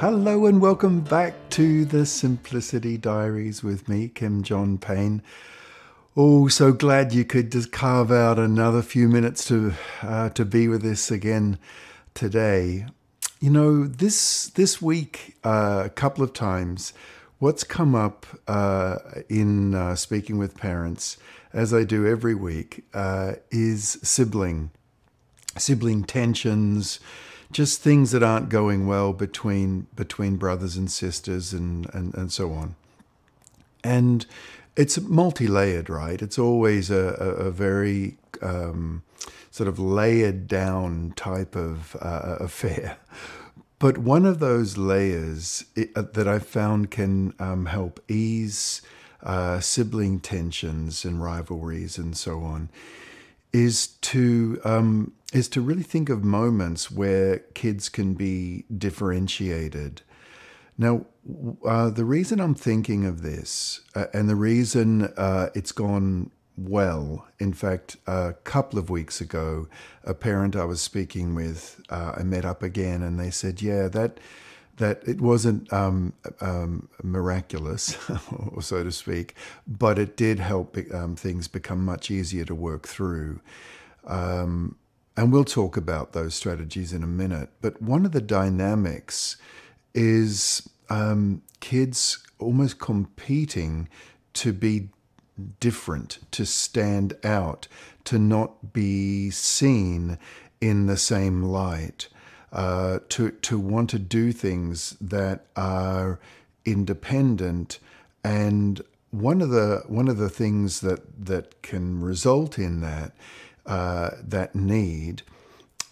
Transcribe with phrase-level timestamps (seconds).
[0.00, 5.22] Hello and welcome back to the Simplicity Diaries with me, Kim John Payne.
[6.16, 10.68] Oh, so glad you could just carve out another few minutes to uh, to be
[10.68, 11.58] with us again
[12.14, 12.86] today.
[13.40, 16.92] You know, this this week uh, a couple of times,
[17.40, 21.16] what's come up uh, in uh, speaking with parents,
[21.52, 24.70] as I do every week, uh, is sibling
[25.56, 27.00] sibling tensions
[27.50, 32.52] just things that aren't going well between between brothers and sisters and, and, and so
[32.52, 32.74] on.
[33.82, 34.26] And
[34.76, 36.20] it's multi-layered, right?
[36.20, 39.02] It's always a, a, a very um,
[39.50, 42.98] sort of layered down type of uh, affair.
[43.78, 48.82] But one of those layers uh, that I found can um, help ease
[49.22, 52.68] uh, sibling tensions and rivalries and so on
[53.52, 60.02] is to um, is to really think of moments where kids can be differentiated.
[60.76, 61.06] Now,
[61.66, 67.26] uh, the reason I'm thinking of this, uh, and the reason uh, it's gone well,
[67.38, 69.68] in fact, a couple of weeks ago,
[70.04, 73.88] a parent I was speaking with, uh, I met up again, and they said, "Yeah,
[73.88, 74.18] that."
[74.78, 77.96] That it wasn't um, um, miraculous,
[78.48, 79.34] or so to speak,
[79.66, 83.40] but it did help um, things become much easier to work through.
[84.06, 84.76] Um,
[85.16, 87.50] and we'll talk about those strategies in a minute.
[87.60, 89.36] But one of the dynamics
[89.94, 93.88] is um, kids almost competing
[94.34, 94.90] to be
[95.60, 97.66] different, to stand out,
[98.04, 100.18] to not be seen
[100.60, 102.08] in the same light
[102.52, 106.18] uh, to to want to do things that are
[106.64, 107.78] independent.
[108.24, 113.12] And one of the one of the things that that can result in that
[113.66, 115.22] uh, that need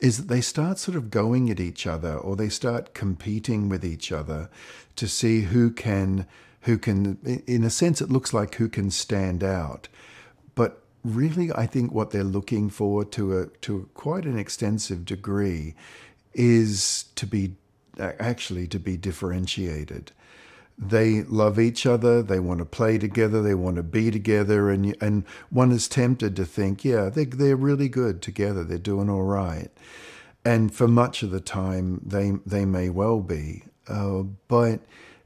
[0.00, 3.84] is that they start sort of going at each other or they start competing with
[3.84, 4.50] each other
[4.94, 6.26] to see who can
[6.62, 9.88] who can in a sense it looks like who can stand out.
[10.54, 15.74] But really I think what they're looking for to a to quite an extensive degree
[16.36, 17.56] is to be
[17.98, 20.12] actually to be differentiated.
[20.78, 22.22] They love each other.
[22.22, 23.40] They want to play together.
[23.40, 24.70] They want to be together.
[24.70, 28.62] And and one is tempted to think, yeah, they they're really good together.
[28.62, 29.70] They're doing all right.
[30.44, 33.64] And for much of the time, they they may well be.
[33.88, 34.80] Uh, but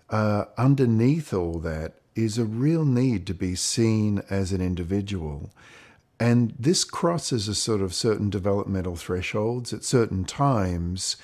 [0.09, 5.51] uh, underneath all that is a real need to be seen as an individual
[6.21, 9.73] and this crosses a sort of certain developmental thresholds.
[9.73, 11.17] At certain times,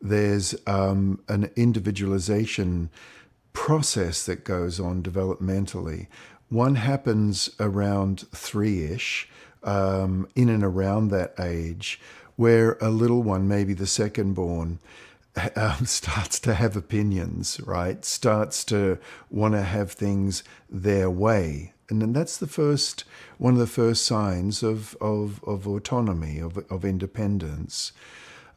[0.00, 2.88] there's um, an individualization
[3.52, 6.06] process that goes on developmentally.
[6.50, 9.28] One happens around three ish,
[9.64, 12.00] um, in and around that age,
[12.36, 14.78] where a little one, maybe the second born,
[15.56, 18.04] um, starts to have opinions, right?
[18.04, 18.98] Starts to
[19.30, 23.04] want to have things their way and then that's the first
[23.38, 27.92] one of the first signs of of, of autonomy of, of independence.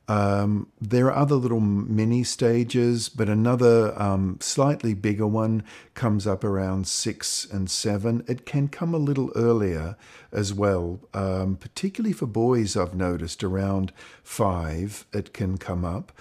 [0.10, 5.64] Um, there are other little mini stages, but another um, slightly bigger one
[5.96, 8.24] comes up around six and seven.
[8.26, 9.98] It can come a little earlier
[10.32, 12.78] as well, um, particularly for boys.
[12.78, 13.92] I've noticed around
[14.24, 16.14] five, it can come up.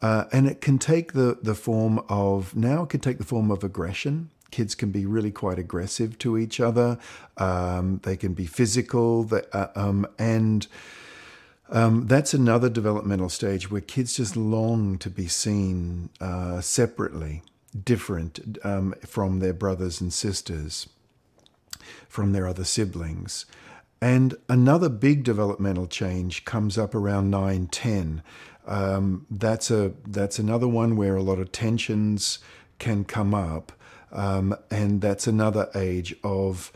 [0.00, 3.50] Uh, and it can take the, the form of now it can take the form
[3.50, 6.98] of aggression kids can be really quite aggressive to each other.
[7.36, 10.66] Um, they can be physical, uh, um, and
[11.70, 17.42] um, that's another developmental stage where kids just long to be seen uh, separately,
[17.84, 20.88] different um, from their brothers and sisters,
[22.08, 23.44] from their other siblings.
[24.00, 28.22] And another big developmental change comes up around 9, 10.
[28.68, 32.38] Um, that's a that's another one where a lot of tensions
[32.78, 33.72] can come up.
[34.12, 36.70] Um, and that's another age of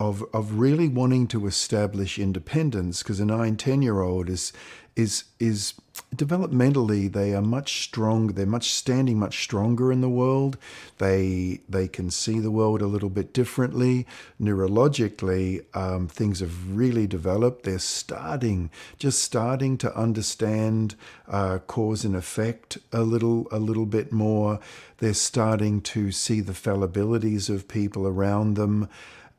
[0.00, 4.52] of of really wanting to establish independence because a nine ten year old is
[4.96, 5.74] is is
[6.14, 10.56] developmentally they are much stronger they're much standing much stronger in the world.
[10.98, 14.06] They they can see the world a little bit differently.
[14.40, 17.64] Neurologically um, things have really developed.
[17.64, 20.94] They're starting just starting to understand
[21.28, 24.60] uh, cause and effect a little a little bit more.
[24.98, 28.88] They're starting to see the fallibilities of people around them.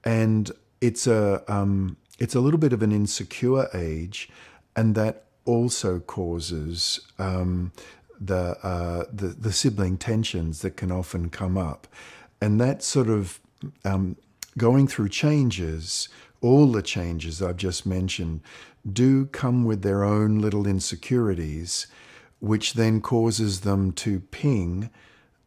[0.04, 4.30] And it's a um, it's a little bit of an insecure age
[4.76, 7.72] and that also causes um,
[8.20, 11.88] the, uh, the, the sibling tensions that can often come up,
[12.42, 13.40] and that sort of
[13.84, 14.18] um,
[14.58, 16.10] going through changes.
[16.42, 18.42] All the changes I've just mentioned
[18.92, 21.88] do come with their own little insecurities,
[22.40, 24.90] which then causes them to ping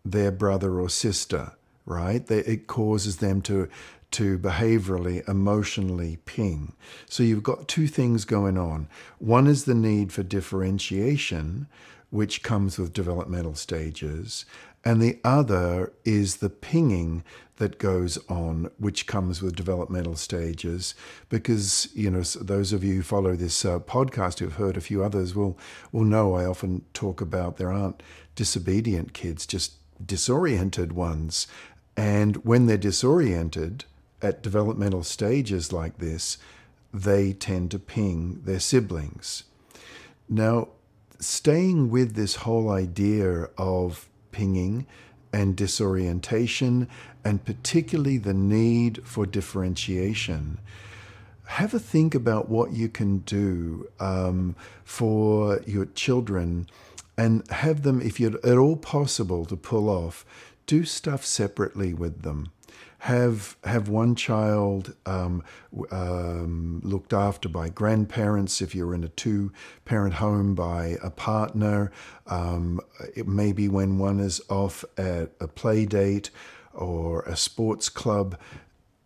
[0.05, 1.53] their brother or sister,
[1.87, 2.29] right?
[2.31, 3.69] It causes them to
[4.13, 6.73] to behaviorally, emotionally ping.
[7.07, 8.89] So you've got two things going on.
[9.19, 11.67] One is the need for differentiation,
[12.11, 14.47] which comes with developmental stages,
[14.85, 17.25] and the other is the pinging
[17.57, 20.95] that goes on, which comes with developmental stages.
[21.29, 25.05] Because you know, those of you who follow this uh, podcast who've heard a few
[25.05, 25.59] others will
[25.93, 28.03] will know I often talk about there aren't
[28.37, 29.73] disobedient kids, just
[30.05, 31.49] disoriented ones,
[31.97, 33.85] and when they're disoriented
[34.23, 36.39] at developmental stages like this,
[36.93, 39.45] they tend to ping their siblings.
[40.29, 40.69] Now,
[41.21, 44.87] staying with this whole idea of pinging
[45.33, 46.89] and disorientation,
[47.25, 50.59] and particularly the need for differentiation,
[51.45, 54.55] have a think about what you can do um,
[54.85, 56.69] for your children
[57.17, 60.25] and have them, if you're at all possible to pull off,
[60.67, 62.53] do stuff separately with them
[62.99, 65.45] have have one child um,
[65.91, 68.61] um, looked after by grandparents.
[68.61, 69.53] If you're in a two
[69.85, 71.93] parent home, by a partner.
[72.27, 72.81] Um,
[73.15, 76.31] it may be when one is off at a play date
[76.75, 78.39] or a sports club.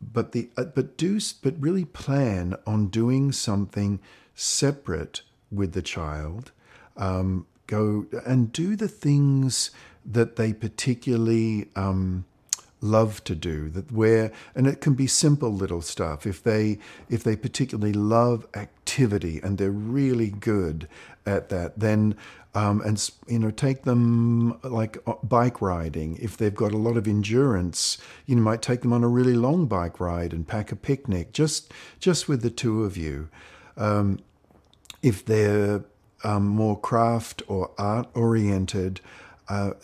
[0.00, 4.00] But the uh, but do but really plan on doing something
[4.34, 6.50] separate with the child.
[6.96, 9.70] Um, go and do the things
[10.04, 12.24] that they particularly um,
[12.82, 16.26] love to do that where and it can be simple little stuff.
[16.26, 20.88] If they if they particularly love activity and they're really good
[21.24, 22.16] at that then
[22.54, 26.18] um, and you know take them like uh, bike riding.
[26.20, 29.66] If they've got a lot of endurance you might take them on a really long
[29.66, 33.28] bike ride and pack a picnic just just with the two of you.
[33.76, 34.18] Um,
[35.02, 35.84] if they're
[36.24, 39.00] um, more craft or art oriented
[39.52, 39.74] uh,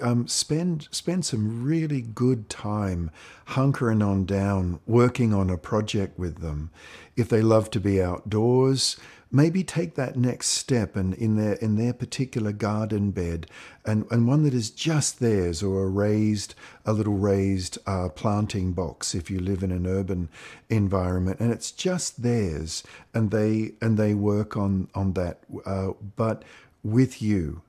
[0.00, 3.08] um, spend spend some really good time
[3.50, 6.70] hunkering on down, working on a project with them.
[7.14, 8.96] If they love to be outdoors,
[9.30, 13.46] maybe take that next step and in their in their particular garden bed
[13.84, 18.72] and, and one that is just theirs or a raised a little raised uh, planting
[18.72, 20.28] box if you live in an urban
[20.68, 22.82] environment and it's just theirs
[23.14, 26.42] and they and they work on on that uh, but
[26.82, 27.62] with you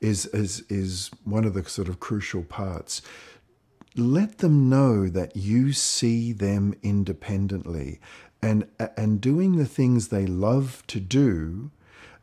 [0.00, 3.02] is, is, is one of the sort of crucial parts.
[3.96, 8.00] Let them know that you see them independently
[8.42, 11.70] and, and doing the things they love to do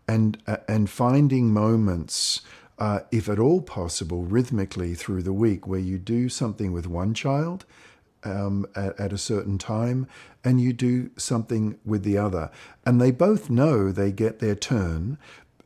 [0.07, 2.41] and, and finding moments,
[2.79, 7.13] uh, if at all possible, rhythmically through the week where you do something with one
[7.13, 7.65] child
[8.23, 10.07] um, at, at, a certain time
[10.43, 12.50] and you do something with the other.
[12.85, 15.17] And they both know they get their turn,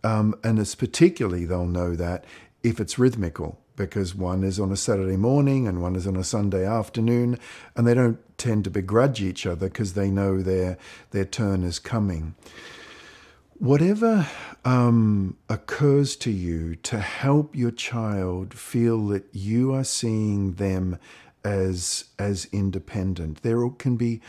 [0.04, 2.26] um, and it's particularly, they'll know that
[2.64, 6.24] if it's rhythmical, because one is on a Saturday morning and one is on a
[6.24, 7.40] Sunday afternoon,
[7.76, 10.78] and they don't tend to begrudge each other because they know their,
[11.12, 12.36] their turn is coming.
[13.58, 14.28] Whatever
[14.66, 20.98] um, occurs to you to help your child feel that you are seeing them
[21.44, 24.22] as as independent, there can be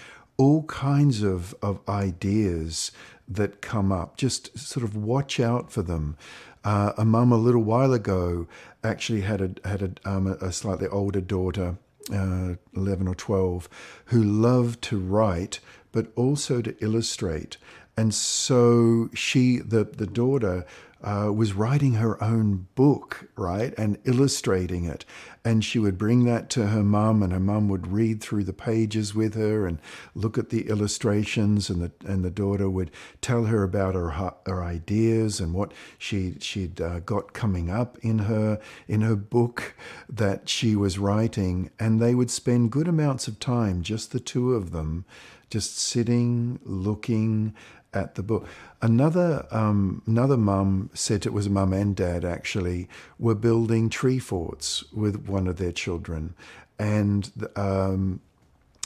[0.43, 2.93] all kinds of, of ideas
[3.29, 4.17] that come up.
[4.17, 6.17] Just sort of watch out for them.
[6.65, 8.47] Uh, a mum a little while ago
[8.83, 11.77] actually had a had a, um, a slightly older daughter,
[12.13, 13.69] uh, eleven or twelve,
[14.07, 15.61] who loved to write
[15.93, 17.57] but also to illustrate.
[17.97, 20.65] And so she, the the daughter,
[21.03, 25.05] uh, was writing her own book, right, and illustrating it.
[25.45, 28.53] And she would bring that to her mum, and her mum would read through the
[28.53, 29.81] pages with her and
[30.15, 34.11] look at the illustrations, and the and the daughter would tell her about her
[34.47, 39.75] her ideas and what she she'd uh, got coming up in her in her book
[40.09, 44.55] that she was writing, and they would spend good amounts of time, just the two
[44.55, 45.05] of them,
[45.51, 47.55] just sitting, looking
[47.95, 48.47] at the book.
[48.81, 54.85] Another um, another mum said it was mum and dad actually were building tree forts
[54.93, 56.35] with one of their children,
[56.79, 58.21] and um,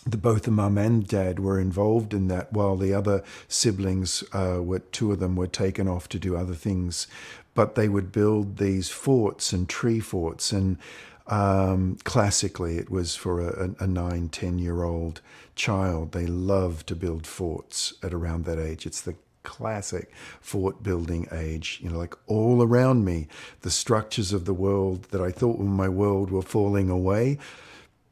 [0.07, 4.61] the, both the mum and dad were involved in that, while the other siblings uh,
[4.63, 7.07] were two of them were taken off to do other things,
[7.55, 10.79] but they would build these forts and tree forts and.
[11.29, 15.21] Um, classically, it was for a, a nine, ten year old
[15.55, 16.13] child.
[16.13, 18.87] They love to build forts at around that age.
[18.87, 21.81] It's the classic fort building age.
[21.83, 23.29] You know, like all around me,
[23.63, 27.39] the structures of the world that I thought were my world were falling away.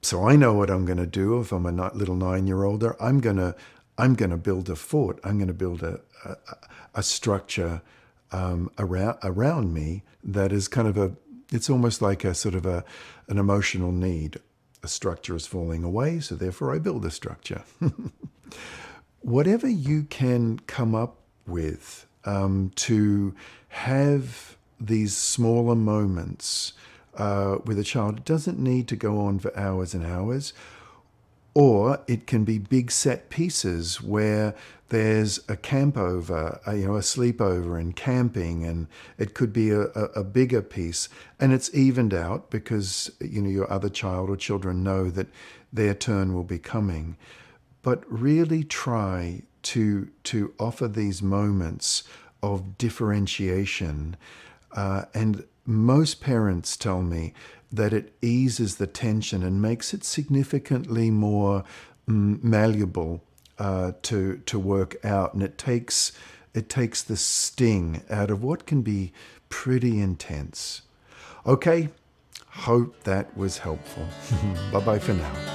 [0.02, 2.96] So I know what I'm going to do if I'm a little nine year older.
[3.02, 3.54] I'm going to
[3.96, 5.20] I'm going to build a fort.
[5.22, 6.36] I'm going to build a, a,
[6.96, 7.80] a structure
[8.32, 11.12] um, around around me that is kind of a
[11.50, 12.84] it's almost like a sort of a
[13.28, 14.38] an emotional need.
[14.82, 17.62] A structure is falling away, so therefore I build a structure.
[19.22, 23.34] Whatever you can come up with um, to
[23.68, 26.74] have these smaller moments
[27.16, 30.52] uh, with a child, it doesn't need to go on for hours and hours.
[31.54, 34.54] Or it can be big set pieces where
[34.88, 38.86] there's a campover, a, you know, a sleepover and camping, and
[39.18, 41.08] it could be a, a, a, bigger piece,
[41.40, 45.28] and it's evened out because you know your other child or children know that
[45.72, 47.16] their turn will be coming.
[47.82, 52.04] But really try to to offer these moments
[52.42, 54.16] of differentiation,
[54.72, 57.32] uh, and most parents tell me
[57.72, 61.64] that it eases the tension and makes it significantly more
[62.06, 63.22] um, malleable
[63.58, 66.12] uh, to to work out, and it takes
[66.54, 69.12] it takes the sting out of what can be
[69.48, 70.82] pretty intense.
[71.46, 71.88] Okay,
[72.48, 74.06] hope that was helpful.
[74.72, 75.53] bye bye for now.